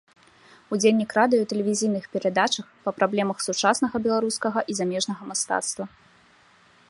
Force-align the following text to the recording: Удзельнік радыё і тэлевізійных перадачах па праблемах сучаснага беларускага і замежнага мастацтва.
Удзельнік 0.75 1.11
радыё 1.17 1.39
і 1.43 1.49
тэлевізійных 1.51 2.03
перадачах 2.15 2.65
па 2.87 2.95
праблемах 2.99 3.37
сучаснага 3.47 3.95
беларускага 4.07 4.59
і 4.73 4.79
замежнага 4.79 5.23
мастацтва. 5.33 5.85